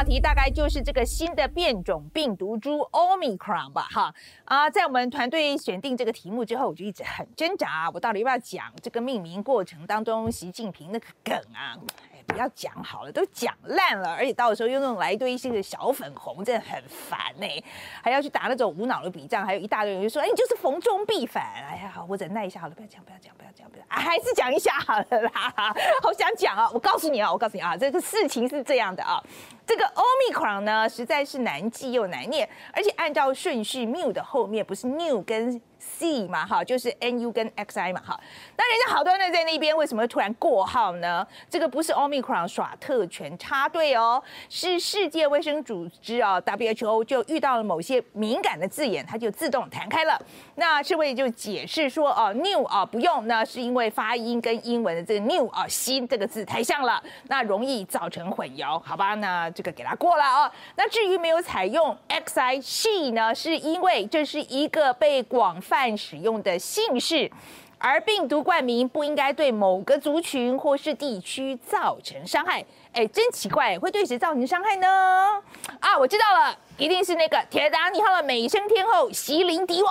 [0.00, 4.14] 话题大概就是这个新的变种病毒株 Omicron 吧，哈
[4.46, 11.76] 啊，在我们团队选定这个题目之后，我就一直很挣扎，我到底要不要讲这个命名过程当中习近平那个梗啊？
[12.14, 17.64] 哎不要讲好了，都讲烂了，而且到时候又弄来一堆新的小粉红，真的很烦呢。
[18.00, 25.52] 还要去打那种无脑的笔仗，还有一大堆人就说：“哎，你就是逢中必反。”哎呀，好，我忍耐一下好了，不要讲，不要讲，不要讲，不要，还是讲一下好了啦。
[26.00, 29.20] 好想讲啊，我告诉你啊，我告诉你啊，这个事情是这样的啊。
[29.70, 38.20] 这个 Omicron 呢，实在是难记又难念，而且按照顺序，mu 的后面不是 new 跟 c 嘛，哈，就是 nu 跟 xi 嘛，哈。
[38.56, 41.24] 那人家好多人在那边，为什么突然过号呢？
[41.48, 50.20] 这个不是 Omicron 耍特权插队哦，是世界卫生组织啊 WHO 就遇到了某些敏感的字眼，它就自动弹开了。
[50.56, 59.14] 那世卫就解释说，哦，new 啊不用，那是因为发音跟英文的这个 new 啊新这个字太像了，那容易造成混淆，好吧？
[59.14, 60.50] 那这个给他过了啊。
[60.76, 67.30] 那至于没有采用 X I C 呢，是因为这是一个被广泛使用的姓氏，
[67.76, 72.64] 而病毒冠名不应该对某个族群或是地区造成伤害。
[72.94, 75.42] 哎，真奇怪，会对谁造成伤害呢？
[75.78, 79.90] 啊，我知道了，一定是那个铁达尼号的美声天后席琳迪翁。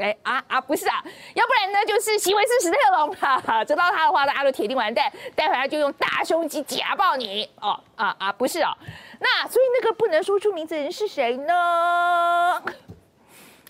[0.00, 1.02] 哎啊啊，不是啊，
[1.34, 7.48] 要不然呢就是行为是史特龙，哈哈，知道他的话，大家都铁定完蛋，待会他就用大胸肌夹爆你。
[7.60, 8.74] 哦啊啊，不是哦，
[9.20, 12.62] 那所以那个不能说出名字的人是谁呢？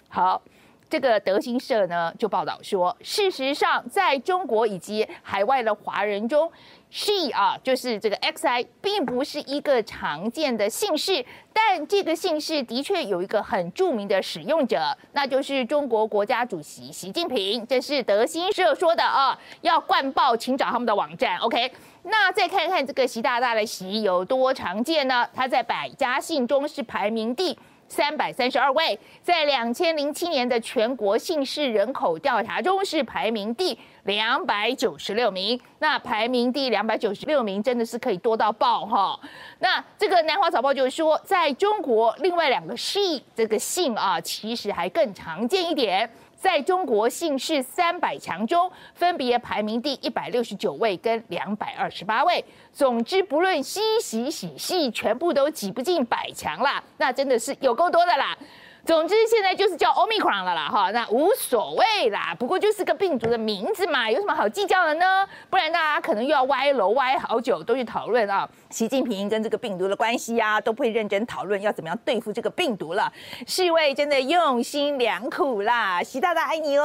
[0.09, 0.41] 好，
[0.93, 6.53] 这个德新社呢就报道说，事实上在中国以及海外的华人中。
[6.91, 17.67] she 啊，就是这个 xi，并不是一个常见的姓氏，但这个姓氏的确有一个很著名的使用者，那就是中国国家主席习近平。
[17.67, 21.39] 这是德新社说的啊，要灌爆，请找他们的网站。
[21.39, 25.27] OK，那再看看这个习大大的习有多常见呢？
[25.35, 27.59] 他在百家姓中是排名第。
[27.93, 35.61] 三百三十二位，在两千零七年的全国姓氏人口调查中是排名第两百九十六名。
[35.79, 39.21] 那排名第两百九十六名真的是可以多到爆哈。
[39.59, 46.11] 那这个南华早报就说，在中国另外两个姓这个姓啊，其实还更常见一点。
[46.43, 52.45] 在中国姓氏三百强中，分别排名第一百六十九位跟两百二十八位。
[52.73, 56.83] 总之，不论稀喜喜系，全部都挤不进百强啦。
[56.97, 58.37] 那真的是有够多的啦。
[58.85, 65.25] 总之，现在就是叫 Omicron 了啦，哈，那无所谓啦，不过就是个病毒的名字嘛，有什么好计较的呢？
[65.49, 73.11] 不然大家可能又要歪楼歪好久，都去讨论啊，习近平跟这个病毒的关系呀，都不会认真讨论要怎么样对付这个病毒了。
[73.47, 76.85] 侍卫真的用心良苦啦，习大大爱你哦。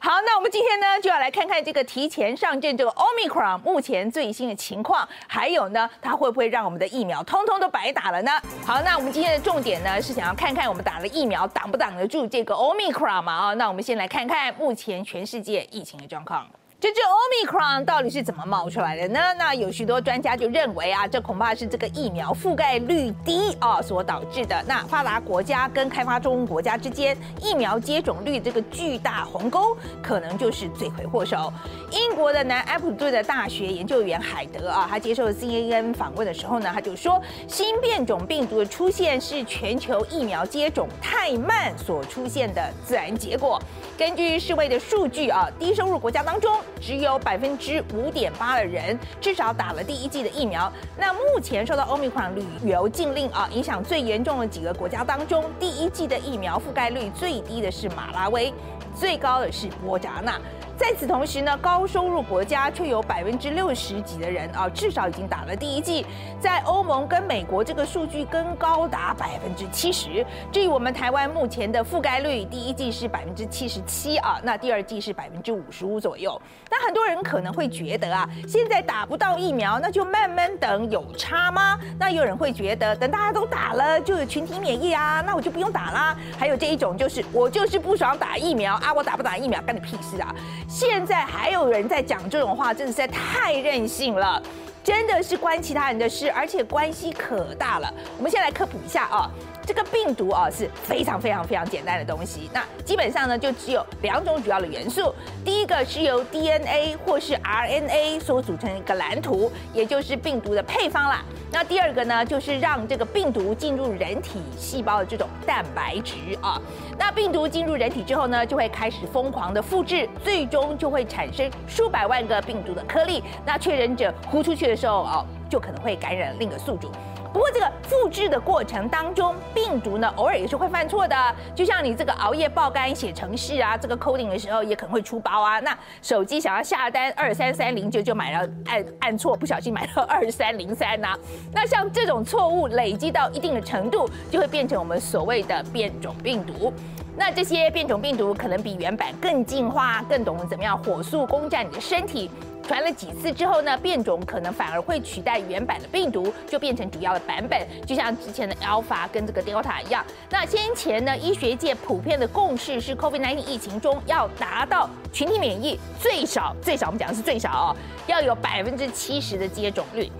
[0.00, 8.32] 好，那我们今天呢就要来看看这个提前上阵这个 Omicron 目前最新的情况，还有呢，它会不会让我们的疫苗通通都白打了呢？
[8.66, 13.32] 好，那我们今天的重点呢是想要看看我们打了疫苗挡不挡得住这个 Omicron 嘛？
[13.32, 16.44] 啊，那我们先来看看目前全世界疫情的状况。
[16.80, 19.20] 这只 Omicron 到底是怎么冒出来的呢？
[19.36, 24.64] 那有许多专家就认为啊，这恐怕是这个疫苗覆盖率低啊所导致的。
[24.66, 31.52] 那发达国家跟开发中国家之间疫苗接种率这个巨大鸿沟，可能就是罪魁祸首。
[31.90, 43.60] 英国的南安普顿的大学研究员海德啊，他接受 CNN 访问的时候呢，他就说，新变种病毒的出现是全球疫苗接种太慢所出现的自然结果。
[43.98, 46.56] 根据世卫的数据啊，低收入国家当中。
[46.80, 50.70] 只有百分之五点八的人至少打了第一季的疫苗。
[50.98, 58.52] 那目前受到欧米克旅游禁令啊影响最严重的几个国家当中，第一季的疫苗覆盖率最低的是马拉维，
[58.94, 60.38] 最高的是波扎纳。
[60.80, 66.06] 在此同时呢，高收入国家却有百分之六十几的人啊，至少已经打了第一剂。
[66.40, 70.24] 在欧盟跟美国，这个数据更高达百分之七十。
[70.50, 76.40] 至于我们台湾目前的覆盖率，第一剂是百分之七十七啊，那第二剂是百分之五十五左右。
[76.70, 81.78] 那很多人可能会觉得啊，现在打不到疫苗，那就慢慢等，有差吗？
[81.98, 86.16] 那有人会觉得，等大家都打了，就有群体免疫啊，那我就不用打啦。
[86.38, 90.34] 还有这一种，就是我就是不爽打疫苗啊，我打不打疫苗干你屁事啊！
[90.70, 94.40] 现在还有人在讲这种话，真的实在太任性了，
[94.84, 97.92] 真的是关其他人的事，而且关系可大了。
[98.16, 99.28] 我们先来科普一下啊。
[99.72, 105.14] 这个病毒啊是非常非常非常简单的东西，那基本上呢就只有两种主要的元素，
[105.44, 111.24] 第一个是由 DNA 或是 RNA 所组成一个蓝图，也就是病毒的配方啦。
[111.52, 116.60] 那第二个呢就是让这个病毒进入人体细胞的这种蛋白质啊。
[116.98, 123.22] 那病毒进入人体之后呢，就会开始疯狂的复制，最终就会产生数百万个病毒的颗粒。
[123.46, 126.90] 那确诊者呼出去的时候哦，就可能会感染另一个宿主。
[127.32, 131.16] 不过这个复制的过程当中，病毒呢偶尔也是会犯错的，
[131.54, 135.60] 就像你这个熬夜爆肝写程式啊，这个 coding 的时候也可能会出包啊。
[135.60, 141.16] 那手机想要下单二三三零九就买了按按错，不小心买了二三零三呐。
[141.52, 146.72] 那像这种错误累积到一定的程度，就会变成我们所谓的变种病毒。
[147.16, 152.30] 那这些变种病毒可能比原版更进化，更懂怎么样火速攻占你的身体。
[152.62, 160.04] 传了几次之后呢，变种可能反而会取代原版的病毒，就变成主要的版本，就像之前的 Alpha 跟这个 Delta 一样。
[160.30, 167.76] 那先前呢，医学界普遍的共识是，COVID-19 疫情中要达到群体免疫，最少最少我们讲的是最少哦，
[168.06, 170.10] 要有百分之七十的接种率。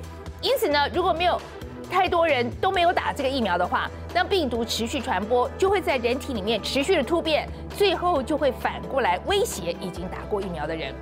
[0.43, 1.41] 因此呢，如果没有
[1.89, 10.93] 太多人都没有打这个疫苗的话，那病毒持续传播，就会在人体里面持续的突变，最后就会反过来威胁已经打过疫苗的人。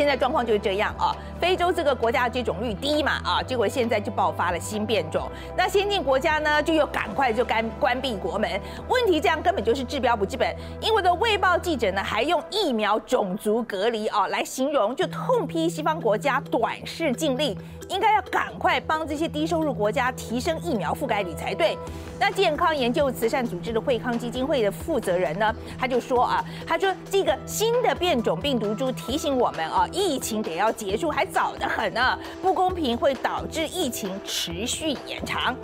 [0.00, 5.30] 现在状况就是这样啊，非洲这个国家接种率低嘛啊，结果现在就爆发了新变种。
[5.54, 8.48] 那先进国家呢，就又赶快就干关闭国门。
[8.88, 10.56] 问题这样根本就是治标不治本。
[10.80, 17.58] 英国的《卫报》记者呢，还用疫苗种族隔离啊来形容，就痛批西方国家短视尽力，
[17.90, 21.76] 应该要赶快帮这些低收入国家提升疫苗覆盖率才对。
[22.18, 29.86] 那健康研究慈善组织的惠康基金会的负责人呢，他就说啊，他说这个新的变种病毒株提醒我们啊。
[29.92, 35.54] 疫情得要结束还早得很呢，不公平会导致疫情持续延长。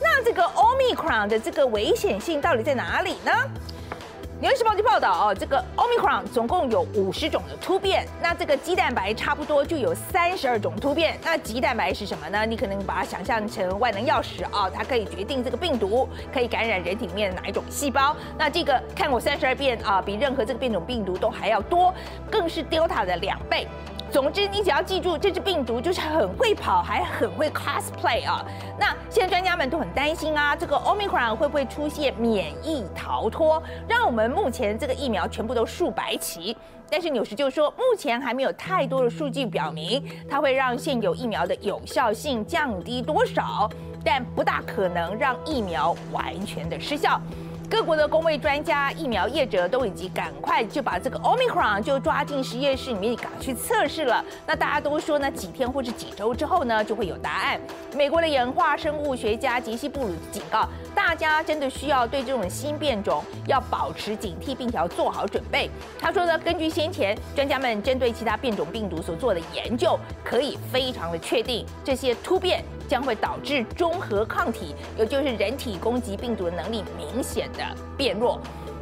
[0.00, 3.32] 那这个 Omicron 的这个危险性到底在哪里呢？
[4.44, 11.18] 纽约时报就报道哦，这个 Omicron 总共有五十种的突变，那这个鸡蛋白差不多就有三十二种突变。
[11.24, 12.44] 那鸡蛋白是什么呢？
[12.44, 18.14] 你可能把它想象成万能钥匙啊，它可以决定这个病毒可以感染人体里面的哪一种细胞。
[18.36, 21.94] 那这个看过三十二遍啊，比任何这个变种病毒都还要多，
[22.30, 23.66] 更是 Delta 的两倍。
[24.14, 28.46] 总之，你只要记住，这只病毒就是很会跑，还很会 cosplay 啊。
[28.78, 36.56] 那现在专家们都很担心啊，这个 Omicron 会不会出现免疫逃脱，让我们目前这个疫苗全部都数白旗？
[36.88, 40.00] 但是纽时就说，目前还没有太多的数据表明
[40.30, 43.68] 它会让现有疫苗的有效性降低多少，
[44.04, 47.20] 但不大可能让疫苗完全的失效。
[47.74, 54.24] 各国的工位专家、疫苗业者都已经赶快就把这个 Omicron 就抓进实验室里面赶去测试了。
[54.46, 57.60] 那大家都说呢，几天或是几周之后呢，就会有答案。
[57.96, 65.68] 美国的演化生物学家杰西布鲁警告大家，真的需要对这种新变种要保持警惕，并且要做好准备。
[65.98, 72.62] 他说呢，根据先前专家们针对其他变种病毒所做的研究，可以非常的确定这些突变。
[72.88, 77.64] 将会导致中和抗体，也就是人体攻击病毒的能力明显的
[77.96, 78.40] 变弱。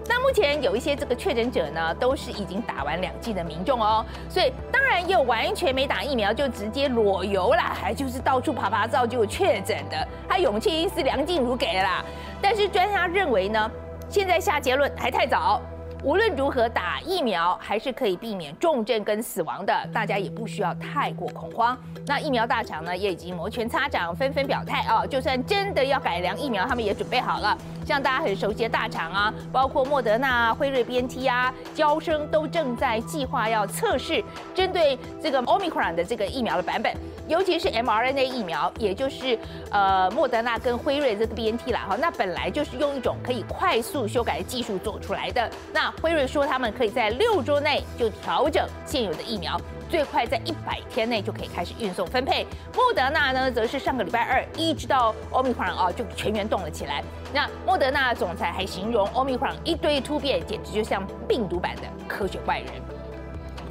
[0.08, 12.04] 那目前有一些这个确诊者呢，都是已经打完两剂的民众哦，所以当然也有完全没打疫苗就直接裸游啦，还就是到处爬爬照就确诊的，他勇气是梁静茹给啦。
[12.40, 13.70] 但是专家认为呢，
[14.08, 15.62] 现在下结论还太早。
[16.04, 21.78] 无论如何打疫苗，还是可以避免重症跟死亡的，大家也不需要太过恐慌。
[22.04, 27.56] 那疫苗大厂呢，也已经摩拳擦掌，纷纷表态哦，就算真的要改良疫苗，他们也准备好了。
[27.86, 36.92] 像大家很熟悉的大厂啊，包括莫德纳、辉瑞、BNT 啊、交生，都正在计划要测试针对这个 Omicron 的这个疫苗的版本，
[37.28, 39.38] 尤其是 mRNA 疫苗，也就是
[39.70, 41.86] 呃莫德纳跟辉瑞这个 BNT 啦。
[41.88, 45.48] 哈，那本来就是用一种可以快速修改的技术做出来的。
[45.72, 49.60] 那辉瑞说他们可以在六周内就调整现有的疫苗。
[49.88, 52.46] 最快在一百天内就可以开始运送分配。
[52.74, 57.04] 莫德纳呢，则是上个礼拜二一直到 Omicron 啊，就全员动了起来。
[57.30, 62.68] 那莫德纳总裁还形容 Omicron 一堆突变，简直就像病毒版的科学怪人。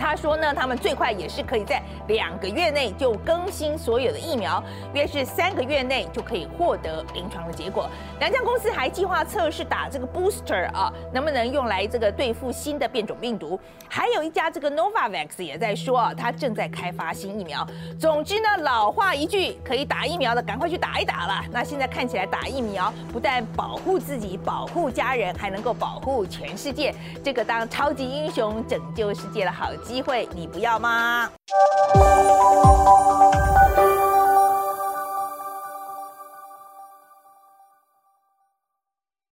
[0.01, 4.61] 他说呢，他们最快也是可以在两个月内就更新所有的疫苗，
[4.95, 7.87] 约是三个月内就可以获得临床的结果。
[8.19, 13.59] 两家公司还计划测试打这个 booster 啊，能不能用来这个对付新的变种病毒？
[13.87, 17.63] 还有一家这个 Novavax 也在说啊，他正在开发新疫苗。
[17.99, 21.45] 总之呢，老话一句，可以打疫苗的赶快去打一打了。
[21.51, 26.91] 那现在看起来打疫苗不但保护自己、保护家人，还能够保护全世界。
[27.23, 31.29] 这个当超级英雄拯救世界的好机会，你不要吗？